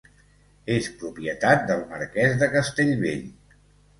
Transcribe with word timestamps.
És 0.75 0.87
propietat 1.01 1.61
del 1.71 1.83
marquès 1.91 2.35
de 2.39 2.49
Castellvell. 2.57 3.29